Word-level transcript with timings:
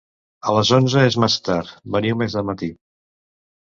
A 0.51 0.55
les 0.55 0.71
onze 0.77 1.03
és 1.11 1.19
massa 1.25 1.45
tard: 1.51 1.77
veniu 1.99 2.21
més 2.25 2.41
de 2.41 2.49
matí. 2.53 2.75